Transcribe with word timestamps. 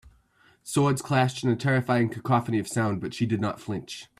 Swords 0.63 0.99
clashed 0.99 1.43
in 1.43 1.51
a 1.51 1.55
terrifying 1.55 2.09
cacophony 2.09 2.57
of 2.57 2.67
sound 2.67 2.99
but 3.01 3.13
she 3.13 3.27
did 3.27 3.39
not 3.39 3.59
flinch. 3.61 4.07